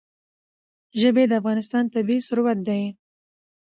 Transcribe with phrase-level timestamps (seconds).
[0.99, 2.81] ژبې د افغانستان طبعي ثروت دی.